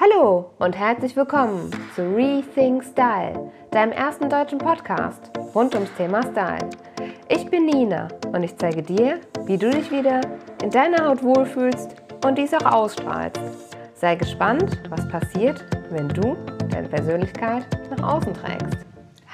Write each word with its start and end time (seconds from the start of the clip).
Hallo 0.00 0.52
und 0.60 0.78
herzlich 0.78 1.16
willkommen 1.16 1.72
zu 1.96 2.02
Rethink 2.14 2.84
Style, 2.84 3.50
deinem 3.72 3.90
ersten 3.90 4.30
deutschen 4.30 4.58
Podcast 4.58 5.32
rund 5.56 5.74
ums 5.74 5.92
Thema 5.96 6.22
Style. 6.22 6.70
Ich 7.28 7.44
bin 7.50 7.66
Nina 7.66 8.06
und 8.32 8.44
ich 8.44 8.56
zeige 8.56 8.80
dir, 8.80 9.18
wie 9.46 9.58
du 9.58 9.68
dich 9.70 9.90
wieder 9.90 10.20
in 10.62 10.70
deiner 10.70 11.04
Haut 11.04 11.24
wohlfühlst 11.24 11.96
und 12.24 12.38
dies 12.38 12.54
auch 12.54 12.72
ausstrahlst. 12.72 13.40
Sei 13.94 14.14
gespannt, 14.14 14.80
was 14.88 15.08
passiert, 15.08 15.64
wenn 15.90 16.06
du 16.06 16.36
deine 16.70 16.86
Persönlichkeit 16.86 17.66
nach 17.90 18.18
außen 18.18 18.34
trägst. 18.34 18.86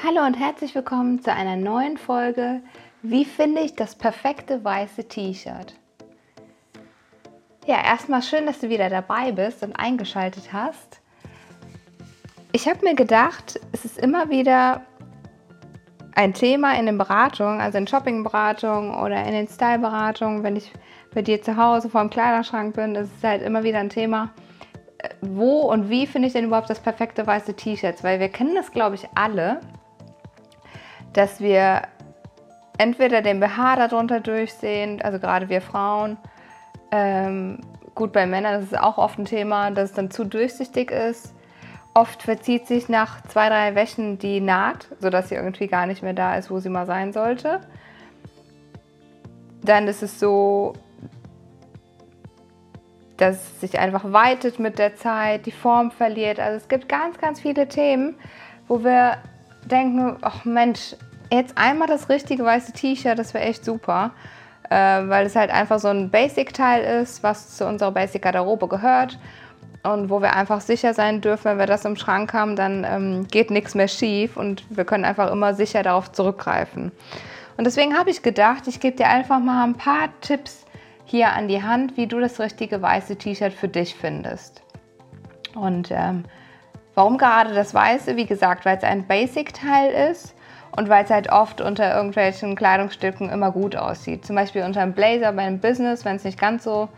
Hallo 0.03 0.25
und 0.27 0.33
herzlich 0.33 0.75
willkommen 0.75 1.21
zu 1.21 1.31
einer 1.31 1.57
neuen 1.57 1.99
Folge. 1.99 2.63
Wie 3.03 3.27
finde 3.27 3.61
ich 3.61 3.77
das 3.77 3.97
perfekte 3.97 4.65
weiße 4.65 5.09
T-Shirt? 5.09 5.75
Ja, 7.67 7.83
erstmal 7.83 8.21
schön, 8.21 8.45
dass 8.45 8.59
du 8.59 8.69
wieder 8.69 8.91
dabei 8.91 9.33
bist 9.33 9.63
und 9.63 9.75
eingeschaltet 9.75 10.53
hast. 10.53 11.01
Ich 12.53 12.69
habe 12.69 12.85
mir 12.85 12.95
gedacht, 12.95 13.59
es 13.73 13.87
ist 13.87 13.97
immer 13.97 14.29
wieder 14.29 14.83
ein 16.15 16.35
Thema 16.35 16.79
in 16.79 16.85
den 16.85 16.99
Beratungen, 16.99 17.63
also 17.63 17.79
in 17.79 17.87
Shoppingberatungen 17.87 18.95
oder 18.95 19.25
in 19.25 19.33
den 19.33 19.49
Styleberatungen, 19.49 20.43
wenn 20.43 20.57
ich 20.57 20.73
bei 21.15 21.23
dir 21.23 21.41
zu 21.41 21.57
Hause 21.57 21.89
vor 21.89 22.03
dem 22.03 22.11
Kleiderschrank 22.11 22.77
bin, 22.77 22.97
ist 22.97 23.11
es 23.17 23.25
halt 23.25 23.41
immer 23.41 23.63
wieder 23.63 23.79
ein 23.79 23.89
Thema, 23.89 24.29
wo 25.23 25.63
und 25.63 25.89
wie 25.89 26.07
finde 26.07 26.29
ich 26.29 26.35
denn 26.35 26.45
überhaupt 26.45 26.69
das 26.69 26.81
perfekte 26.81 27.27
weiße 27.27 27.55
T-Shirt? 27.55 28.05
Weil 28.05 28.21
wir 28.21 28.29
kennen 28.29 28.55
das, 28.55 28.73
glaube 28.73 28.97
ich, 28.97 29.09
alle, 29.15 29.61
dass 31.15 31.41
wir 31.41 31.81
entweder 32.77 33.23
den 33.23 33.41
BH 33.41 33.77
darunter 33.77 34.21
durchsehen, 34.21 35.01
also 35.01 35.19
gerade 35.19 35.49
wir 35.49 35.63
Frauen, 35.63 36.19
ähm, 36.95 37.59
gut, 37.97 38.13
bei 38.13 38.25
Männern 38.25 38.63
ist 38.63 38.73
es 38.73 38.79
auch 38.79 38.99
oft 38.99 39.19
ein 39.19 39.25
Thema, 39.25 39.73
dass 39.73 39.91
es 39.91 39.97
dann 39.97 40.13
zu 40.13 40.25
durchsichtig 40.25 40.93
ist. 40.93 41.35
Oft 41.93 42.23
verzieht 42.23 42.69
sich 42.69 42.89
nach 42.89 43.21
zwei, 43.23 43.49
drei 43.49 43.75
Wäschen 43.75 44.19
die 44.19 44.41
Naht, 44.41 44.87
sodass 45.01 45.29
sie 45.29 45.35
irgendwie 45.35 45.67
gar 45.67 45.87
nicht 45.87 46.05
mehr 46.05 46.13
da 46.13 46.37
ist, 46.37 46.53
wo 46.53 46.61
sie 46.61 46.69
mal 46.69 46.87
sein 46.87 47.13
sollte. 47.13 47.61
Dann 49.63 49.89
ist 49.89 50.05
es 50.05 50.21
so, 50.21 50.75
dass 53.17 53.37
es 53.37 53.61
sich 53.61 53.79
einfach 53.81 54.13
weitet 54.13 54.61
mit 54.61 54.79
der 54.79 54.95
Zeit, 54.95 55.47
die 55.47 55.53
Form 55.53 55.91
verliert. 55.91 56.39
Also 56.39 56.59
es 56.59 56.69
gibt 56.69 56.89
ganz, 56.89 57.19
ganz 57.19 57.41
viele 57.41 57.67
Themen, 57.67 58.15
wo 58.69 58.85
wir 58.85 59.19
denken, 59.65 60.17
ach 60.23 60.45
Mensch, 60.45 60.95
jetzt 61.33 61.59
einmal 61.59 61.89
das 61.89 62.09
richtige 62.09 62.45
weiße 62.45 62.73
T-Shirt, 62.73 63.19
das 63.19 63.35
wäre 63.35 63.45
echt 63.45 63.65
super 63.65 64.13
äh, 64.71 64.77
weil 65.09 65.27
es 65.27 65.37
halt 65.37 65.51
einfach 65.51 65.79
so 65.79 65.89
ein 65.89 66.11
Basic-Teil 66.11 67.03
ist, 67.03 67.23
was 67.23 67.57
zu 67.57 67.67
unserer 67.67 67.93
Basic-Garderobe 67.93 68.69
gehört 68.69 69.19
und 69.83 70.09
wo 70.09 70.21
wir 70.21 70.35
einfach 70.35 70.61
sicher 70.61 70.95
sein 70.95 71.21
dürfen, 71.21 71.45
wenn 71.45 71.59
wir 71.59 71.67
das 71.67 71.85
im 71.85 71.97
Schrank 71.97 72.33
haben, 72.33 72.57
dann 72.57 72.85
ähm, 72.89 73.29
geht 73.29 73.51
nichts 73.51 73.75
mehr 73.75 73.89
schief 73.89 74.37
und 74.37 74.65
wir 74.71 74.85
können 74.85 75.05
einfach 75.05 75.31
immer 75.31 75.55
sicher 75.55 75.83
darauf 75.83 76.11
zurückgreifen. 76.13 76.91
Und 77.57 77.65
deswegen 77.65 77.97
habe 77.97 78.11
ich 78.11 78.23
gedacht, 78.23 78.67
ich 78.67 78.81
gebe 78.81 78.97
dir 78.97 79.09
einfach 79.09 79.39
mal 79.39 79.65
ein 79.65 79.75
paar 79.75 80.09
Tipps 80.21 80.65
hier 81.05 81.33
an 81.33 81.49
die 81.49 81.63
Hand, 81.63 81.97
wie 81.97 82.07
du 82.07 82.19
das 82.19 82.41
richtige 82.41 82.81
weiße 82.81 83.17
T-Shirt 83.17 83.53
für 83.53 83.69
dich 83.69 83.95
findest. 83.95 84.63
Und 85.55 85.91
ähm, 85.91 86.25
warum 86.95 87.19
gerade 87.19 87.55
das 87.55 87.75
Weiße? 87.75 88.17
Wie 88.17 88.27
gesagt, 88.27 88.65
weil 88.65 88.79
es 88.79 88.85
ein 88.85 89.07
Basic-Teil 89.07 90.11
ist 90.11 90.35
und 90.77 90.89
weil 90.89 91.05
es 91.05 91.11
halt 91.11 91.31
oft 91.31 91.61
unter 91.61 91.95
irgendwelchen 91.95 92.57
Kleidungsstücken 92.57 93.31
immer 93.31 93.53
gut 93.53 93.77
aussieht. 93.77 94.27
Zum 94.27 94.37
Beispiel 94.37 94.63
unter 94.63 94.81
einem 94.81 94.93
Blazer 94.93 95.33
bei 95.33 95.43
einem 95.43 95.61
Business, 95.61 96.05
wenn 96.05 96.17
es 96.17 96.25
nicht 96.25 96.39
ganz 96.39 96.65
so 96.65 96.89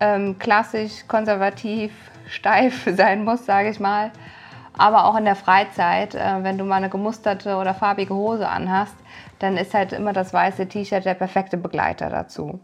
ähm, 0.00 0.38
klassisch, 0.38 1.06
konservativ, 1.08 1.92
steif 2.28 2.88
sein 2.96 3.24
muss, 3.24 3.46
sage 3.46 3.70
ich 3.70 3.80
mal. 3.80 4.10
Aber 4.78 5.06
auch 5.06 5.16
in 5.16 5.24
der 5.24 5.36
Freizeit, 5.36 6.14
äh, 6.14 6.42
wenn 6.42 6.58
du 6.58 6.64
mal 6.64 6.76
eine 6.76 6.90
gemusterte 6.90 7.56
oder 7.56 7.74
farbige 7.74 8.14
Hose 8.14 8.48
anhast, 8.48 8.94
dann 9.38 9.56
ist 9.56 9.74
halt 9.74 9.92
immer 9.92 10.12
das 10.12 10.32
weiße 10.32 10.68
T-Shirt 10.68 11.04
der 11.04 11.14
perfekte 11.14 11.56
Begleiter 11.56 12.10
dazu. 12.10 12.60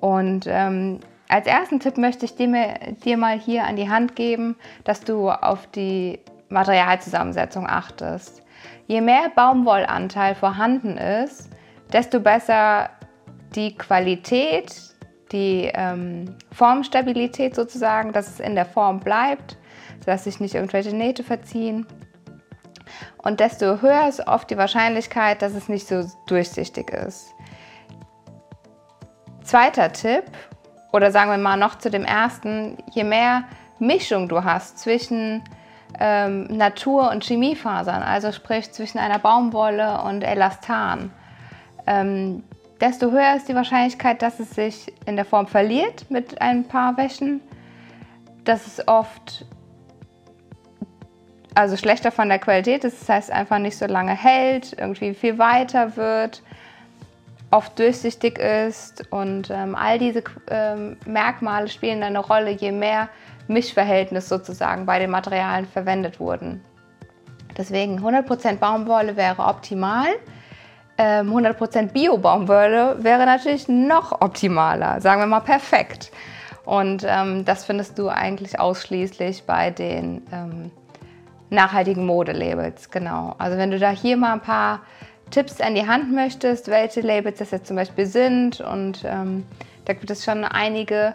Und 0.00 0.46
ähm, 0.48 1.00
als 1.28 1.46
ersten 1.46 1.80
Tipp 1.80 1.96
möchte 1.96 2.24
ich 2.24 2.36
dir, 2.36 2.74
dir 3.04 3.16
mal 3.16 3.38
hier 3.38 3.64
an 3.64 3.76
die 3.76 3.88
Hand 3.88 4.16
geben, 4.16 4.56
dass 4.84 5.00
du 5.00 5.30
auf 5.30 5.66
die 5.68 6.20
Materialzusammensetzung 6.48 7.66
achtest. 7.66 8.42
Je 8.86 9.00
mehr 9.00 9.30
Baumwollanteil 9.34 10.34
vorhanden 10.34 10.96
ist, 10.96 11.50
desto 11.92 12.20
besser 12.20 12.90
die 13.54 13.76
Qualität, 13.76 14.74
die 15.30 15.70
ähm, 15.72 16.36
Formstabilität 16.52 17.54
sozusagen, 17.54 18.12
dass 18.12 18.28
es 18.28 18.40
in 18.40 18.54
der 18.54 18.66
Form 18.66 19.00
bleibt, 19.00 19.56
dass 20.04 20.24
sich 20.24 20.40
nicht 20.40 20.54
irgendwelche 20.54 20.94
Nähte 20.94 21.22
verziehen. 21.22 21.86
Und 23.18 23.40
desto 23.40 23.80
höher 23.80 24.08
ist 24.08 24.26
oft 24.26 24.50
die 24.50 24.56
Wahrscheinlichkeit, 24.56 25.42
dass 25.42 25.54
es 25.54 25.68
nicht 25.68 25.86
so 25.86 26.04
durchsichtig 26.26 26.90
ist. 26.90 27.28
Zweiter 29.42 29.92
Tipp, 29.92 30.24
oder 30.92 31.10
sagen 31.10 31.30
wir 31.30 31.38
mal 31.38 31.56
noch 31.56 31.78
zu 31.78 31.90
dem 31.90 32.04
ersten, 32.04 32.78
je 32.92 33.04
mehr 33.04 33.44
Mischung 33.78 34.28
du 34.28 34.44
hast 34.44 34.78
zwischen 34.78 35.42
ähm, 36.00 36.44
Natur- 36.44 37.10
und 37.10 37.24
Chemiefasern, 37.24 38.02
also 38.02 38.32
sprich 38.32 38.72
zwischen 38.72 38.98
einer 38.98 39.18
Baumwolle 39.18 40.02
und 40.02 40.22
Elastan, 40.22 41.10
ähm, 41.86 42.44
desto 42.80 43.10
höher 43.10 43.36
ist 43.36 43.48
die 43.48 43.54
Wahrscheinlichkeit, 43.54 44.22
dass 44.22 44.40
es 44.40 44.50
sich 44.50 44.92
in 45.06 45.16
der 45.16 45.24
Form 45.24 45.46
verliert 45.46 46.10
mit 46.10 46.40
ein 46.40 46.64
paar 46.64 46.96
Wäschen, 46.96 47.40
dass 48.44 48.66
es 48.66 48.88
oft 48.88 49.46
also 51.54 51.76
schlechter 51.76 52.10
von 52.10 52.28
der 52.28 52.38
Qualität 52.38 52.84
ist, 52.84 53.02
das 53.02 53.08
heißt 53.08 53.30
einfach 53.30 53.58
nicht 53.58 53.76
so 53.76 53.86
lange 53.86 54.12
hält, 54.12 54.72
irgendwie 54.78 55.14
viel 55.14 55.38
weiter 55.38 55.96
wird, 55.96 56.42
oft 57.50 57.78
durchsichtig 57.78 58.38
ist 58.38 59.12
und 59.12 59.50
ähm, 59.50 59.74
all 59.74 59.98
diese 59.98 60.24
ähm, 60.50 60.96
Merkmale 61.04 61.68
spielen 61.68 62.02
eine 62.02 62.20
Rolle, 62.20 62.50
je 62.50 62.72
mehr 62.72 63.08
Mischverhältnis 63.48 64.28
sozusagen 64.28 64.86
bei 64.86 64.98
den 64.98 65.10
Materialien 65.10 65.66
verwendet 65.66 66.20
wurden. 66.20 66.62
Deswegen 67.56 68.00
100% 68.00 68.56
Baumwolle 68.56 69.16
wäre 69.16 69.44
optimal. 69.44 70.08
100% 70.98 71.76
ähm, 71.78 71.88
Bio-Baumwolle 71.88 73.02
wäre 73.02 73.26
natürlich 73.26 73.66
noch 73.68 74.20
optimaler, 74.20 75.00
sagen 75.00 75.20
wir 75.20 75.26
mal 75.26 75.40
perfekt. 75.40 76.12
Und 76.64 77.04
ähm, 77.06 77.44
das 77.44 77.64
findest 77.64 77.98
du 77.98 78.08
eigentlich 78.08 78.60
ausschließlich 78.60 79.44
bei 79.44 79.70
den 79.70 80.22
ähm, 80.32 80.70
nachhaltigen 81.50 82.06
Modelabels, 82.06 82.90
genau. 82.90 83.34
Also 83.38 83.58
wenn 83.58 83.70
du 83.70 83.78
da 83.78 83.90
hier 83.90 84.16
mal 84.16 84.34
ein 84.34 84.40
paar 84.40 84.80
Tipps 85.30 85.60
an 85.60 85.74
die 85.74 85.86
Hand 85.86 86.12
möchtest, 86.12 86.68
welche 86.68 87.00
Labels 87.00 87.38
das 87.38 87.50
jetzt 87.50 87.66
zum 87.66 87.76
Beispiel 87.76 88.06
sind 88.06 88.60
und 88.60 89.02
ähm, 89.04 89.44
da 89.84 89.94
gibt 89.94 90.10
es 90.10 90.24
schon 90.24 90.44
einige, 90.44 91.14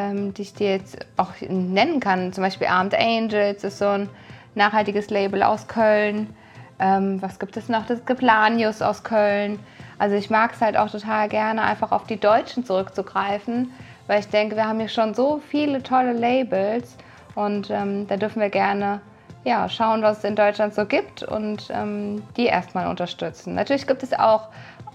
ähm, 0.00 0.32
die 0.32 0.42
ich 0.42 0.54
dir 0.54 0.70
jetzt 0.70 0.98
auch 1.18 1.32
nennen 1.46 2.00
kann. 2.00 2.32
Zum 2.32 2.42
Beispiel 2.42 2.68
Armed 2.68 2.94
Angels 2.94 3.64
ist 3.64 3.78
so 3.78 3.86
ein 3.86 4.08
nachhaltiges 4.54 5.10
Label 5.10 5.42
aus 5.42 5.68
Köln. 5.68 6.34
Ähm, 6.78 7.20
was 7.20 7.38
gibt 7.38 7.56
es 7.58 7.68
noch? 7.68 7.84
Das 7.86 8.06
gibt 8.06 8.22
Lanius 8.22 8.80
aus 8.80 9.04
Köln. 9.04 9.58
Also 9.98 10.16
ich 10.16 10.30
mag 10.30 10.52
es 10.54 10.62
halt 10.62 10.78
auch 10.78 10.90
total 10.90 11.28
gerne, 11.28 11.62
einfach 11.62 11.92
auf 11.92 12.06
die 12.06 12.18
Deutschen 12.18 12.64
zurückzugreifen, 12.64 13.70
weil 14.06 14.20
ich 14.20 14.28
denke, 14.28 14.56
wir 14.56 14.66
haben 14.66 14.78
hier 14.78 14.88
schon 14.88 15.12
so 15.12 15.42
viele 15.50 15.82
tolle 15.82 16.14
Labels 16.14 16.96
und 17.34 17.68
ähm, 17.68 18.06
da 18.08 18.16
dürfen 18.16 18.40
wir 18.40 18.48
gerne 18.48 19.02
ja, 19.44 19.68
schauen, 19.68 20.02
was 20.02 20.18
es 20.18 20.24
in 20.24 20.36
Deutschland 20.36 20.74
so 20.74 20.86
gibt 20.86 21.22
und 21.22 21.68
ähm, 21.70 22.22
die 22.38 22.46
erstmal 22.46 22.88
unterstützen. 22.88 23.54
Natürlich 23.54 23.86
gibt 23.86 24.02
es 24.02 24.14
auch 24.14 24.48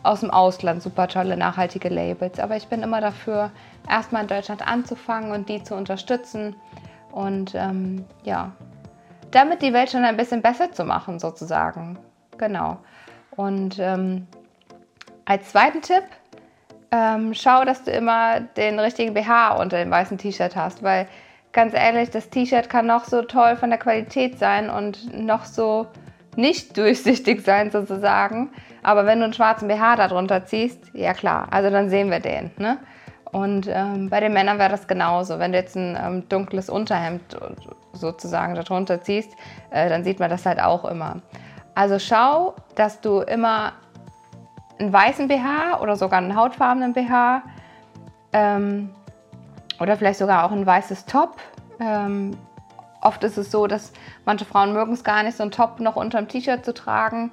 aus 0.05 0.21
dem 0.21 0.31
Ausland 0.31 0.81
super 0.81 1.07
tolle 1.07 1.35
nachhaltige 1.35 1.89
Labels. 1.89 2.39
Aber 2.39 2.55
ich 2.55 2.67
bin 2.67 2.83
immer 2.83 3.01
dafür, 3.01 3.51
erstmal 3.89 4.23
in 4.23 4.27
Deutschland 4.27 4.65
anzufangen 4.65 5.31
und 5.31 5.49
die 5.49 5.63
zu 5.63 5.75
unterstützen 5.75 6.55
und 7.11 7.53
ähm, 7.55 8.05
ja, 8.23 8.51
damit 9.31 9.61
die 9.61 9.73
Welt 9.73 9.89
schon 9.89 10.05
ein 10.05 10.17
bisschen 10.17 10.41
besser 10.41 10.71
zu 10.71 10.85
machen, 10.85 11.19
sozusagen. 11.19 11.97
Genau. 12.37 12.77
Und 13.35 13.79
ähm, 13.79 14.27
als 15.25 15.49
zweiten 15.49 15.81
Tipp, 15.81 16.03
ähm, 16.91 17.33
schau, 17.33 17.65
dass 17.65 17.83
du 17.83 17.91
immer 17.91 18.39
den 18.39 18.79
richtigen 18.79 19.13
BH 19.13 19.55
unter 19.55 19.77
dem 19.77 19.91
weißen 19.91 20.17
T-Shirt 20.17 20.55
hast, 20.55 20.83
weil 20.83 21.07
ganz 21.51 21.73
ehrlich, 21.73 22.09
das 22.11 22.29
T-Shirt 22.29 22.69
kann 22.69 22.85
noch 22.85 23.05
so 23.05 23.23
toll 23.23 23.55
von 23.55 23.69
der 23.69 23.79
Qualität 23.79 24.37
sein 24.37 24.69
und 24.69 25.17
noch 25.17 25.45
so 25.45 25.87
nicht 26.35 26.77
durchsichtig 26.77 27.43
sein 27.43 27.71
sozusagen. 27.71 28.51
Aber 28.85 29.05
wenn 29.05 29.19
du 29.19 29.25
einen 29.25 29.33
schwarzen 29.33 29.67
BH 29.67 29.95
darunter 29.95 30.45
ziehst, 30.45 30.79
ja 30.93 31.13
klar, 31.13 31.47
also 31.51 31.69
dann 31.69 31.89
sehen 31.89 32.11
wir 32.11 32.19
den. 32.19 32.51
Ne? 32.57 32.77
Und 33.31 33.67
ähm, 33.67 34.09
bei 34.09 34.19
den 34.19 34.33
Männern 34.33 34.59
wäre 34.59 34.69
das 34.69 34.87
genauso. 34.87 35.39
Wenn 35.39 35.51
du 35.51 35.57
jetzt 35.57 35.75
ein 35.75 35.97
ähm, 36.01 36.29
dunkles 36.29 36.69
Unterhemd 36.69 37.35
sozusagen 37.93 38.55
darunter 38.55 39.01
ziehst, 39.01 39.31
äh, 39.71 39.89
dann 39.89 40.03
sieht 40.03 40.19
man 40.19 40.29
das 40.29 40.45
halt 40.45 40.61
auch 40.61 40.85
immer. 40.85 41.17
Also 41.73 41.99
schau, 41.99 42.55
dass 42.75 43.01
du 43.01 43.19
immer 43.21 43.73
einen 44.79 44.93
weißen 44.93 45.27
BH 45.27 45.81
oder 45.81 45.95
sogar 45.95 46.19
einen 46.19 46.35
hautfarbenen 46.35 46.93
BH 46.93 47.41
ähm, 48.33 48.91
oder 49.79 49.97
vielleicht 49.97 50.19
sogar 50.19 50.45
auch 50.45 50.51
ein 50.51 50.65
weißes 50.65 51.05
Top 51.05 51.37
ähm, 51.79 52.37
oft 53.01 53.23
ist 53.23 53.37
es 53.37 53.51
so, 53.51 53.67
dass 53.67 53.93
manche 54.25 54.45
Frauen 54.45 54.73
mögen 54.73 54.93
es 54.93 55.03
gar 55.03 55.23
nicht, 55.23 55.37
so 55.37 55.43
einen 55.43 55.51
Top 55.51 55.79
noch 55.79 55.95
unter 55.95 56.17
dem 56.17 56.27
T-Shirt 56.27 56.65
zu 56.65 56.73
tragen. 56.73 57.31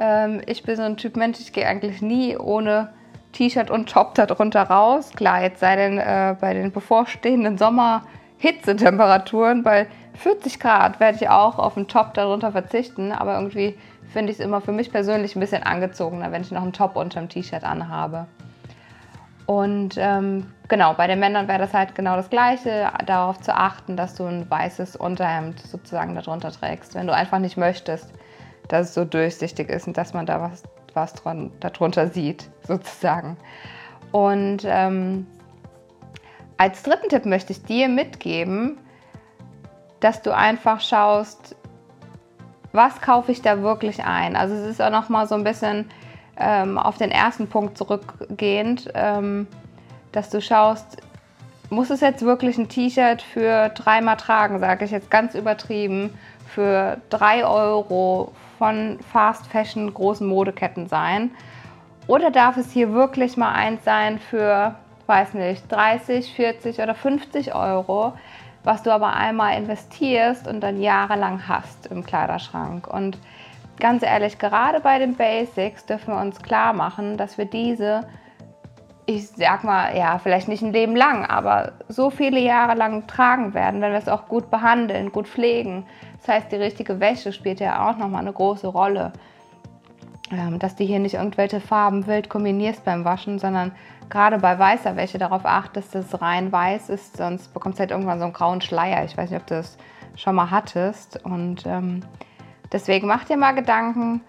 Ähm, 0.00 0.40
ich 0.46 0.62
bin 0.62 0.76
so 0.76 0.82
ein 0.82 0.96
Typ 0.96 1.16
Mensch, 1.16 1.40
ich 1.40 1.52
gehe 1.52 1.66
eigentlich 1.66 2.00
nie 2.02 2.36
ohne 2.36 2.92
T-Shirt 3.32 3.70
und 3.70 3.88
Top 3.88 4.14
darunter 4.14 4.62
raus. 4.62 5.10
Klar, 5.14 5.42
jetzt 5.42 5.58
sei 5.60 5.76
denn 5.76 5.98
äh, 5.98 6.34
bei 6.40 6.54
den 6.54 6.72
bevorstehenden 6.72 7.58
Sommer-Hitzetemperaturen 7.58 9.62
bei 9.62 9.86
40 10.14 10.58
Grad 10.60 11.00
werde 11.00 11.16
ich 11.16 11.28
auch 11.28 11.58
auf 11.58 11.76
einen 11.76 11.88
Top 11.88 12.14
darunter 12.14 12.52
verzichten, 12.52 13.12
aber 13.12 13.34
irgendwie 13.36 13.78
finde 14.12 14.30
ich 14.30 14.38
es 14.38 14.44
immer 14.44 14.60
für 14.60 14.72
mich 14.72 14.92
persönlich 14.92 15.34
ein 15.34 15.40
bisschen 15.40 15.62
angezogener, 15.62 16.30
wenn 16.32 16.42
ich 16.42 16.50
noch 16.50 16.60
einen 16.62 16.74
Top 16.74 16.96
unter 16.96 17.20
dem 17.20 17.30
T-Shirt 17.30 17.64
anhabe. 17.64 18.26
Und 19.46 19.96
ähm, 19.98 20.52
genau, 20.68 20.94
bei 20.94 21.06
den 21.06 21.18
Männern 21.18 21.48
wäre 21.48 21.58
das 21.58 21.74
halt 21.74 21.94
genau 21.94 22.16
das 22.16 22.30
Gleiche, 22.30 22.90
darauf 23.06 23.40
zu 23.40 23.54
achten, 23.54 23.96
dass 23.96 24.14
du 24.14 24.24
ein 24.24 24.48
weißes 24.48 24.96
Unterhemd 24.96 25.60
sozusagen 25.60 26.14
darunter 26.14 26.52
trägst, 26.52 26.94
wenn 26.94 27.06
du 27.06 27.14
einfach 27.14 27.38
nicht 27.38 27.56
möchtest, 27.56 28.12
dass 28.68 28.88
es 28.88 28.94
so 28.94 29.04
durchsichtig 29.04 29.68
ist 29.68 29.86
und 29.86 29.96
dass 29.96 30.14
man 30.14 30.26
da 30.26 30.40
was, 30.40 30.62
was 30.94 31.14
dran, 31.14 31.50
darunter 31.60 32.08
sieht, 32.08 32.48
sozusagen. 32.66 33.36
Und 34.12 34.62
ähm, 34.64 35.26
als 36.56 36.82
dritten 36.82 37.08
Tipp 37.08 37.24
möchte 37.24 37.52
ich 37.52 37.62
dir 37.64 37.88
mitgeben, 37.88 38.78
dass 40.00 40.22
du 40.22 40.34
einfach 40.34 40.80
schaust, 40.80 41.56
was 42.72 43.00
kaufe 43.00 43.32
ich 43.32 43.42
da 43.42 43.62
wirklich 43.62 44.04
ein. 44.04 44.36
Also 44.36 44.54
es 44.54 44.66
ist 44.66 44.82
auch 44.82 44.90
noch 44.90 45.08
mal 45.08 45.26
so 45.26 45.34
ein 45.34 45.44
bisschen 45.44 45.90
ähm, 46.38 46.78
auf 46.78 46.98
den 46.98 47.10
ersten 47.10 47.48
Punkt 47.48 47.76
zurückgehend, 47.76 48.90
ähm, 48.94 49.46
dass 50.12 50.30
du 50.30 50.40
schaust, 50.40 50.98
muss 51.70 51.90
es 51.90 52.00
jetzt 52.00 52.22
wirklich 52.22 52.58
ein 52.58 52.68
T-Shirt 52.68 53.22
für 53.22 53.70
dreimal 53.70 54.16
tragen, 54.16 54.58
sage 54.58 54.84
ich 54.84 54.90
jetzt 54.90 55.10
ganz 55.10 55.34
übertrieben, 55.34 56.12
für 56.54 56.98
drei 57.10 57.44
Euro 57.44 58.32
von 58.58 58.98
Fast 59.12 59.46
Fashion 59.46 59.92
großen 59.92 60.26
Modeketten 60.26 60.86
sein? 60.86 61.30
Oder 62.06 62.30
darf 62.30 62.56
es 62.56 62.70
hier 62.70 62.92
wirklich 62.92 63.36
mal 63.36 63.52
eins 63.52 63.84
sein 63.84 64.18
für, 64.18 64.74
weiß 65.06 65.34
nicht, 65.34 65.70
30, 65.70 66.34
40 66.34 66.80
oder 66.80 66.94
50 66.94 67.54
Euro, 67.54 68.12
was 68.64 68.82
du 68.82 68.90
aber 68.90 69.14
einmal 69.14 69.56
investierst 69.56 70.46
und 70.46 70.60
dann 70.60 70.80
jahrelang 70.80 71.48
hast 71.48 71.86
im 71.86 72.04
Kleiderschrank? 72.04 72.86
Und 72.86 73.18
ganz 73.80 74.02
ehrlich, 74.02 74.38
gerade 74.38 74.80
bei 74.80 74.98
den 74.98 75.16
Basics 75.16 75.86
dürfen 75.86 76.14
wir 76.14 76.20
uns 76.20 76.42
klar 76.42 76.72
machen, 76.72 77.16
dass 77.16 77.38
wir 77.38 77.46
diese, 77.46 78.04
ich 79.06 79.28
sag 79.28 79.64
mal, 79.64 79.96
ja, 79.96 80.18
vielleicht 80.18 80.48
nicht 80.48 80.62
ein 80.62 80.72
Leben 80.72 80.94
lang, 80.94 81.24
aber 81.26 81.72
so 81.88 82.10
viele 82.10 82.40
Jahre 82.40 82.74
lang 82.74 83.06
tragen 83.06 83.52
werden, 83.54 83.80
wenn 83.80 83.92
wir 83.92 83.98
es 83.98 84.08
auch 84.08 84.28
gut 84.28 84.50
behandeln, 84.50 85.10
gut 85.10 85.26
pflegen. 85.26 85.86
Das 86.18 86.28
heißt, 86.28 86.52
die 86.52 86.56
richtige 86.56 87.00
Wäsche 87.00 87.32
spielt 87.32 87.60
ja 87.60 87.88
auch 87.88 87.96
nochmal 87.96 88.20
eine 88.20 88.32
große 88.32 88.68
Rolle. 88.68 89.12
Ähm, 90.30 90.58
dass 90.58 90.76
du 90.76 90.84
hier 90.84 90.98
nicht 90.98 91.14
irgendwelche 91.14 91.60
Farben 91.60 92.06
wild 92.06 92.30
kombinierst 92.30 92.84
beim 92.84 93.04
Waschen, 93.04 93.38
sondern 93.38 93.72
gerade 94.08 94.38
bei 94.38 94.58
weißer 94.58 94.96
Wäsche 94.96 95.18
darauf 95.18 95.44
achtest, 95.44 95.94
dass 95.94 96.06
es 96.06 96.22
rein 96.22 96.52
weiß 96.52 96.88
ist, 96.88 97.16
sonst 97.16 97.52
bekommst 97.52 97.78
du 97.78 97.80
halt 97.80 97.90
irgendwann 97.90 98.18
so 98.18 98.24
einen 98.24 98.32
grauen 98.32 98.60
Schleier. 98.60 99.04
Ich 99.04 99.16
weiß 99.16 99.30
nicht, 99.30 99.40
ob 99.40 99.46
du 99.46 99.56
das 99.56 99.76
schon 100.14 100.36
mal 100.36 100.50
hattest. 100.50 101.22
Und 101.24 101.66
ähm, 101.66 102.02
Deswegen 102.72 103.06
mach 103.06 103.24
dir 103.24 103.36
mal 103.36 103.52
Gedanken, 103.52 104.22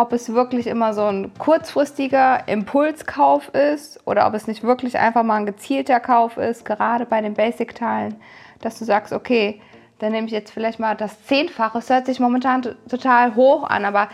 ob 0.00 0.12
es 0.12 0.32
wirklich 0.32 0.68
immer 0.68 0.94
so 0.94 1.06
ein 1.06 1.32
kurzfristiger 1.38 2.46
Impulskauf 2.46 3.48
ist 3.48 4.00
oder 4.06 4.28
ob 4.28 4.34
es 4.34 4.46
nicht 4.46 4.62
wirklich 4.62 4.96
einfach 4.96 5.24
mal 5.24 5.36
ein 5.36 5.46
gezielter 5.46 5.98
Kauf 5.98 6.36
ist, 6.36 6.64
gerade 6.64 7.04
bei 7.04 7.20
den 7.20 7.34
Basic-Teilen, 7.34 8.14
dass 8.60 8.78
du 8.78 8.84
sagst, 8.84 9.12
okay, 9.12 9.60
dann 9.98 10.12
nehme 10.12 10.28
ich 10.28 10.32
jetzt 10.32 10.52
vielleicht 10.52 10.78
mal 10.78 10.94
das 10.94 11.24
Zehnfache. 11.24 11.78
Es 11.78 11.90
hört 11.90 12.06
sich 12.06 12.20
momentan 12.20 12.76
total 12.88 13.34
hoch 13.34 13.68
an, 13.68 13.84
aber 13.84 14.08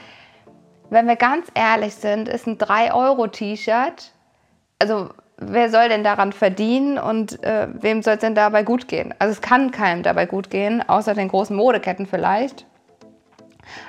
wenn 0.88 1.06
wir 1.06 1.16
ganz 1.16 1.48
ehrlich 1.54 1.94
sind, 1.94 2.30
ist 2.30 2.46
ein 2.46 2.56
3-Euro-T-Shirt, 2.56 4.12
also 4.78 5.10
wer 5.36 5.68
soll 5.68 5.90
denn 5.90 6.02
daran 6.02 6.32
verdienen 6.32 6.98
und 6.98 7.42
äh, 7.44 7.68
wem 7.74 8.02
soll 8.02 8.14
es 8.14 8.20
denn 8.20 8.34
dabei 8.34 8.62
gut 8.62 8.88
gehen? 8.88 9.14
Also 9.18 9.32
es 9.32 9.42
kann 9.42 9.70
keinem 9.70 10.02
dabei 10.02 10.24
gut 10.24 10.48
gehen, 10.48 10.82
außer 10.88 11.12
den 11.12 11.28
großen 11.28 11.54
Modeketten 11.54 12.06
vielleicht. 12.06 12.64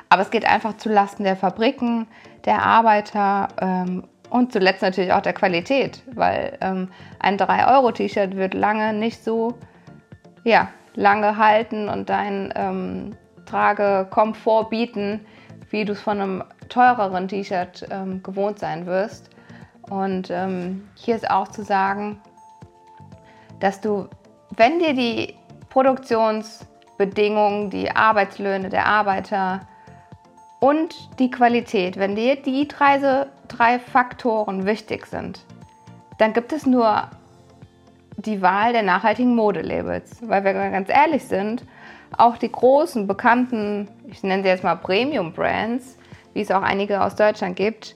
Aber 0.09 0.21
es 0.21 0.31
geht 0.31 0.45
einfach 0.45 0.77
zu 0.77 0.89
Lasten 0.89 1.23
der 1.23 1.35
Fabriken, 1.35 2.07
der 2.45 2.63
Arbeiter 2.63 3.47
ähm, 3.59 4.03
und 4.29 4.51
zuletzt 4.51 4.81
natürlich 4.81 5.13
auch 5.13 5.21
der 5.21 5.33
Qualität, 5.33 6.03
weil 6.13 6.57
ähm, 6.61 6.89
ein 7.19 7.37
3-Euro-T-Shirt 7.37 8.35
wird 8.35 8.53
lange 8.53 8.93
nicht 8.93 9.23
so 9.23 9.57
ja, 10.43 10.69
lange 10.95 11.37
halten 11.37 11.89
und 11.89 12.09
deinen 12.09 12.53
ähm, 12.55 13.15
Tragekomfort 13.45 14.69
bieten, 14.69 15.25
wie 15.69 15.85
du 15.85 15.93
es 15.93 16.01
von 16.01 16.21
einem 16.21 16.43
teureren 16.69 17.27
T-Shirt 17.27 17.87
ähm, 17.91 18.23
gewohnt 18.23 18.59
sein 18.59 18.85
wirst. 18.85 19.29
Und 19.89 20.29
ähm, 20.31 20.87
hier 20.95 21.15
ist 21.15 21.29
auch 21.29 21.47
zu 21.47 21.63
sagen, 21.63 22.21
dass 23.59 23.81
du, 23.81 24.07
wenn 24.55 24.79
dir 24.79 24.93
die 24.93 25.35
Produktionsbedingungen, 26.97 27.69
die 27.69 27.91
Arbeitslöhne 27.91 28.69
der 28.69 28.85
Arbeiter 28.85 29.61
und 30.59 31.19
die 31.19 31.29
Qualität, 31.29 31.97
wenn 31.97 32.15
dir 32.15 32.37
die 32.37 32.67
drei, 32.67 33.27
drei 33.47 33.79
Faktoren 33.79 34.65
wichtig 34.65 35.05
sind, 35.05 35.45
dann 36.17 36.33
gibt 36.33 36.53
es 36.53 36.65
nur 36.65 37.09
die 38.17 38.41
Wahl 38.41 38.71
der 38.71 38.83
nachhaltigen 38.83 39.35
Modelabels. 39.35 40.21
Weil 40.21 40.43
wir 40.43 40.53
ganz 40.53 40.89
ehrlich 40.89 41.25
sind, 41.25 41.65
auch 42.17 42.37
die 42.37 42.51
großen, 42.51 43.07
bekannten, 43.07 43.89
ich 44.07 44.23
nenne 44.23 44.43
sie 44.43 44.49
jetzt 44.49 44.63
mal 44.63 44.75
Premium-Brands, 44.75 45.97
wie 46.33 46.41
es 46.41 46.51
auch 46.51 46.61
einige 46.61 47.03
aus 47.03 47.15
Deutschland 47.15 47.55
gibt, 47.57 47.95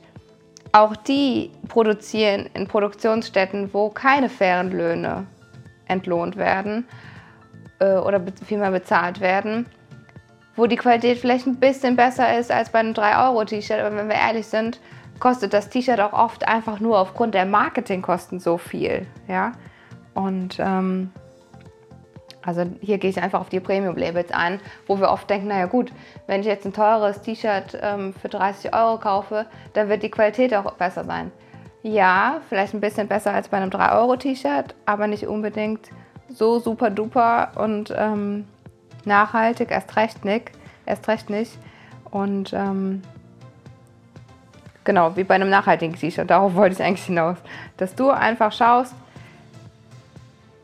auch 0.71 0.95
die 0.95 1.51
produzieren 1.67 2.49
in 2.53 2.67
Produktionsstätten, 2.67 3.73
wo 3.73 3.89
keine 3.89 4.29
fairen 4.29 4.71
Löhne 4.71 5.25
entlohnt 5.87 6.35
werden 6.35 6.85
äh, 7.79 7.95
oder 7.95 8.21
vielmehr 8.45 8.71
bezahlt 8.71 9.19
werden 9.19 9.65
wo 10.59 10.67
die 10.67 10.75
Qualität 10.75 11.17
vielleicht 11.17 11.47
ein 11.47 11.55
bisschen 11.55 11.95
besser 11.95 12.37
ist 12.37 12.51
als 12.51 12.69
bei 12.69 12.79
einem 12.79 12.93
3-Euro-T-Shirt. 12.93 13.79
Aber 13.79 13.95
wenn 13.95 14.09
wir 14.09 14.15
ehrlich 14.15 14.45
sind, 14.45 14.79
kostet 15.19 15.53
das 15.53 15.69
T-Shirt 15.69 15.99
auch 16.01 16.13
oft 16.13 16.47
einfach 16.47 16.81
nur 16.81 16.99
aufgrund 16.99 17.33
der 17.33 17.45
Marketingkosten 17.45 18.39
so 18.39 18.57
viel. 18.57 19.07
Ja? 19.29 19.53
Und 20.13 20.59
ähm, 20.59 21.11
also 22.41 22.65
hier 22.81 22.97
gehe 22.97 23.09
ich 23.09 23.21
einfach 23.21 23.39
auf 23.39 23.47
die 23.47 23.61
Premium-Labels 23.61 24.31
ein, 24.31 24.59
wo 24.85 24.99
wir 24.99 25.09
oft 25.09 25.29
denken, 25.29 25.47
naja 25.47 25.65
gut, 25.65 25.93
wenn 26.27 26.41
ich 26.41 26.47
jetzt 26.47 26.65
ein 26.65 26.73
teures 26.73 27.21
T-Shirt 27.21 27.79
ähm, 27.81 28.13
für 28.13 28.27
30 28.27 28.73
Euro 28.75 28.97
kaufe, 28.97 29.45
dann 29.73 29.87
wird 29.87 30.03
die 30.03 30.11
Qualität 30.11 30.53
auch 30.53 30.73
besser 30.73 31.05
sein. 31.05 31.31
Ja, 31.83 32.41
vielleicht 32.49 32.73
ein 32.73 32.81
bisschen 32.81 33.07
besser 33.07 33.33
als 33.33 33.47
bei 33.47 33.57
einem 33.57 33.69
3-Euro-T-Shirt, 33.69 34.75
aber 34.85 35.07
nicht 35.07 35.25
unbedingt 35.25 35.89
so 36.29 36.59
super 36.59 36.89
duper 36.89 37.51
und 37.55 37.93
ähm, 37.95 38.45
nachhaltig, 39.05 39.71
erst 39.71 39.95
recht 39.95 40.25
nicht. 40.25 40.51
Erst 40.85 41.07
recht 41.07 41.29
nicht. 41.29 41.57
Und 42.11 42.53
ähm, 42.53 43.01
genau, 44.83 45.15
wie 45.15 45.23
bei 45.23 45.35
einem 45.35 45.49
nachhaltigen 45.49 45.95
T-Shirt, 45.95 46.29
darauf 46.29 46.55
wollte 46.55 46.75
ich 46.75 46.83
eigentlich 46.83 47.05
hinaus. 47.05 47.37
Dass 47.77 47.95
du 47.95 48.09
einfach 48.09 48.51
schaust, 48.51 48.95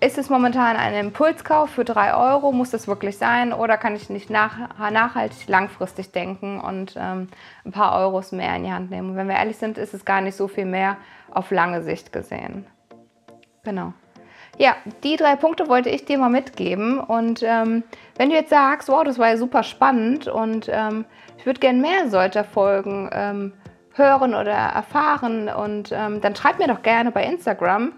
ist 0.01 0.17
es 0.17 0.29
momentan 0.29 0.75
ein 0.75 0.93
Impulskauf 0.93 1.69
für 1.69 1.85
3 1.85 2.15
Euro? 2.15 2.51
Muss 2.51 2.69
das 2.69 2.87
wirklich 2.87 3.17
sein? 3.17 3.53
Oder 3.53 3.77
kann 3.77 3.95
ich 3.95 4.09
nicht 4.09 4.29
nach, 4.29 4.77
nachhaltig, 4.91 5.47
langfristig 5.47 6.11
denken 6.11 6.59
und 6.59 6.95
ähm, 6.97 7.27
ein 7.63 7.71
paar 7.71 7.97
Euros 7.99 8.31
mehr 8.31 8.55
in 8.55 8.63
die 8.65 8.71
Hand 8.71 8.91
nehmen? 8.91 9.11
Und 9.11 9.15
wenn 9.15 9.27
wir 9.27 9.35
ehrlich 9.35 9.57
sind, 9.57 9.77
ist 9.77 9.93
es 9.93 10.05
gar 10.05 10.21
nicht 10.21 10.35
so 10.35 10.47
viel 10.47 10.65
mehr 10.65 10.97
auf 11.31 11.49
lange 11.49 11.81
Sicht 11.81 12.11
gesehen. 12.11 12.67
Genau. 13.63 13.93
Ja, 14.57 14.75
die 15.03 15.17
drei 15.17 15.35
Punkte 15.35 15.67
wollte 15.67 15.89
ich 15.89 16.05
dir 16.05 16.17
mal 16.17 16.29
mitgeben. 16.29 16.99
Und 16.99 17.43
ähm, 17.43 17.83
wenn 18.17 18.29
du 18.29 18.35
jetzt 18.35 18.49
sagst, 18.49 18.87
wow, 18.87 19.03
das 19.03 19.19
war 19.19 19.29
ja 19.29 19.37
super 19.37 19.63
spannend 19.63 20.27
und 20.27 20.69
ähm, 20.71 21.05
ich 21.37 21.45
würde 21.45 21.59
gerne 21.59 21.79
mehr 21.79 22.09
solcher 22.09 22.43
Folgen 22.43 23.09
ähm, 23.11 23.53
hören 23.93 24.33
oder 24.33 24.51
erfahren, 24.51 25.49
und 25.49 25.91
ähm, 25.91 26.21
dann 26.21 26.35
schreib 26.35 26.59
mir 26.59 26.67
doch 26.67 26.81
gerne 26.81 27.11
bei 27.11 27.23
Instagram 27.23 27.93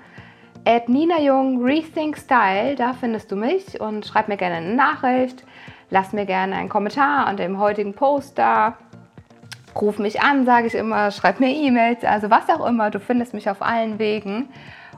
at 0.66 0.90
Nina 0.90 1.20
Jung 1.22 1.64
Rethink 1.64 2.18
Style, 2.18 2.76
da 2.76 2.94
findest 2.94 3.32
du 3.32 3.36
mich 3.36 3.80
und 3.80 4.06
schreib 4.06 4.28
mir 4.28 4.38
gerne 4.38 4.58
eine 4.58 4.76
Nachricht, 4.76 5.46
lass 5.90 6.12
mir 6.12 6.26
gerne 6.26 6.56
einen 6.56 6.70
Kommentar 6.70 7.26
an 7.26 7.38
dem 7.38 7.58
heutigen 7.58 7.94
Post 7.94 8.38
da. 8.38 8.78
Ruf 9.80 10.00
mich 10.00 10.22
an, 10.22 10.46
sage 10.46 10.68
ich 10.68 10.76
immer, 10.76 11.12
schreib 11.12 11.40
mir 11.40 11.50
E-Mails, 11.50 12.04
also 12.04 12.30
was 12.30 12.50
auch 12.50 12.66
immer, 12.66 12.90
du 12.90 13.00
findest 13.00 13.34
mich 13.34 13.50
auf 13.50 13.62
allen 13.62 14.00
Wegen. 14.00 14.50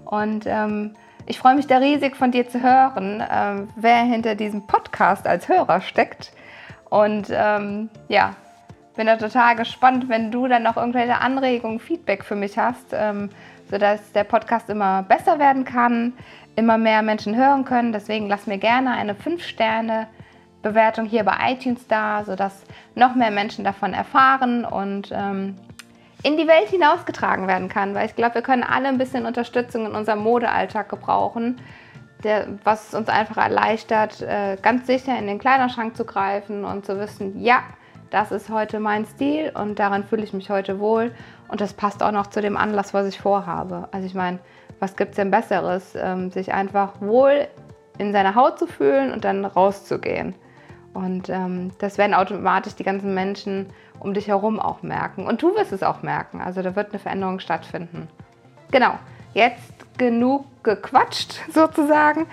Und 0.06 0.46
ähm, 0.48 0.96
ich 1.30 1.38
freue 1.38 1.56
mich 1.56 1.68
da 1.68 1.78
riesig 1.78 2.16
von 2.16 2.32
dir 2.32 2.50
zu 2.50 2.62
hören, 2.62 3.22
äh, 3.22 3.68
wer 3.76 3.98
hinter 3.98 4.34
diesem 4.34 4.66
Podcast 4.66 5.28
als 5.28 5.48
Hörer 5.48 5.80
steckt. 5.80 6.32
Und 6.90 7.28
ähm, 7.32 7.92
ja, 8.08 8.36
bin 8.96 9.06
da 9.06 9.16
total 9.16 9.56
gespannt, 9.56 10.10
wenn 10.10 10.32
du 10.32 10.48
dann 10.48 10.64
noch 10.64 10.76
irgendwelche 10.76 11.22
Anregungen, 11.22 11.80
Feedback 11.80 12.26
für 12.26 12.36
mich 12.36 12.58
hast, 12.58 12.88
ähm, 12.94 13.30
sodass 13.70 14.12
der 14.12 14.24
Podcast 14.24 14.72
immer 14.72 15.04
besser 15.04 15.38
werden 15.38 15.66
kann, 15.66 16.14
immer 16.56 16.80
mehr 16.80 17.04
Menschen 17.04 17.36
hören 17.36 17.64
können. 17.64 17.94
Deswegen 17.94 18.28
lass 18.28 18.48
mir 18.48 18.58
gerne 18.58 18.94
eine 18.94 19.14
5-Sterne 19.14 20.08
Bewertung 20.64 21.06
hier 21.06 21.24
bei 21.24 21.52
iTunes 21.52 21.86
da, 21.88 22.24
sodass 22.24 22.64
noch 22.96 23.14
mehr 23.14 23.32
Menschen 23.32 23.64
davon 23.64 23.94
erfahren 23.94 24.66
und 24.66 25.12
ähm, 25.14 25.56
in 26.24 26.38
die 26.38 26.48
Welt 26.48 26.70
hinausgetragen 26.70 27.48
werden 27.48 27.70
kann. 27.70 27.96
Weil 27.96 28.06
ich 28.06 28.16
glaube, 28.16 28.36
wir 28.36 28.42
können 28.42 28.64
alle 28.64 28.88
ein 28.88 28.98
bisschen 28.98 29.26
Unterstützung 29.26 29.86
in 29.86 29.96
unserem 29.96 30.20
Modealltag 30.20 30.90
gebrauchen, 30.90 31.62
der, 32.24 32.48
was 32.64 32.94
uns 32.94 33.08
einfach 33.08 33.38
erleichtert, 33.38 34.22
äh, 34.22 34.58
ganz 34.62 34.88
sicher 34.88 35.18
in 35.18 35.28
den 35.28 35.40
Kleiderschrank 35.40 35.96
zu 35.96 36.04
greifen 36.04 36.66
und 36.66 36.86
zu 36.86 37.00
wissen, 37.00 37.42
ja, 37.42 37.64
das 38.10 38.32
ist 38.32 38.50
heute 38.50 38.80
mein 38.80 39.06
Stil 39.06 39.52
und 39.54 39.80
daran 39.80 40.04
fühle 40.04 40.24
ich 40.24 40.34
mich 40.34 40.50
heute 40.50 40.80
wohl. 40.80 41.12
Und 41.48 41.62
das 41.62 41.74
passt 41.74 42.04
auch 42.04 42.12
noch 42.12 42.28
zu 42.28 42.42
dem 42.42 42.58
Anlass, 42.58 42.94
was 42.94 43.08
ich 43.08 43.20
vorhabe. 43.20 43.88
Also 43.92 44.06
ich 44.06 44.16
meine, 44.16 44.40
was 44.80 44.96
gibt 44.96 45.12
es 45.12 45.16
denn 45.18 45.32
Besseres, 45.32 45.94
ähm, 45.96 46.32
sich 46.32 46.54
einfach 46.54 47.00
wohl 47.00 47.48
in 47.98 48.12
seiner 48.12 48.36
Haut 48.36 48.58
zu 48.58 48.66
fühlen 48.66 49.12
und 49.12 49.26
dann 49.26 49.46
rauszugehen. 49.46 50.36
Und 50.94 51.30
ähm, 51.30 51.72
das 51.80 51.98
werden 51.98 52.14
automatisch 52.14 52.76
die 52.76 52.84
ganzen 52.84 53.14
Menschen 53.14 53.68
um 54.00 54.14
dich 54.14 54.28
herum 54.28 54.60
auch 54.60 54.82
merken. 54.82 55.26
Und 55.26 55.42
du 55.42 55.56
wirst 55.56 55.72
es 55.72 55.84
auch 55.84 56.02
merken. 56.02 56.42
Also 56.42 56.62
da 56.62 56.76
wird 56.76 56.90
eine 56.90 57.00
Veränderung 57.00 57.40
stattfinden. 57.40 58.08
Genau, 58.72 58.94
jetzt 59.34 59.98
genug 59.98 60.46
gequatscht 60.64 61.40
sozusagen. 61.54 62.28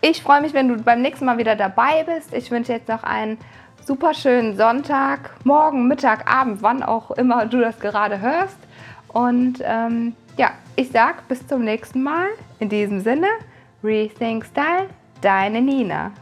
Ich 0.00 0.22
freue 0.22 0.40
mich, 0.40 0.54
wenn 0.54 0.68
du 0.68 0.82
beim 0.82 1.02
nächsten 1.02 1.26
Mal 1.26 1.38
wieder 1.38 1.56
dabei 1.56 2.04
bist. 2.04 2.32
Ich 2.32 2.50
wünsche 2.50 2.72
jetzt 2.72 2.88
noch 2.88 3.02
einen 3.02 3.38
super 3.84 4.14
schönen 4.14 4.56
Sonntag, 4.56 5.30
morgen, 5.44 5.88
Mittag, 5.88 6.30
Abend, 6.30 6.62
wann 6.62 6.82
auch 6.82 7.10
immer 7.12 7.46
du 7.46 7.60
das 7.60 7.78
gerade 7.80 8.20
hörst. 8.20 8.56
Und 9.08 9.58
ähm, 9.62 10.14
ja, 10.36 10.52
ich 10.76 10.90
sag 10.90 11.26
bis 11.28 11.46
zum 11.46 11.64
nächsten 11.64 12.02
Mal. 12.02 12.28
In 12.60 12.68
diesem 12.68 13.00
Sinne, 13.00 13.26
Rethink 13.82 14.46
Style, 14.46 14.88
deine 15.20 15.60
Nina. 15.60 16.12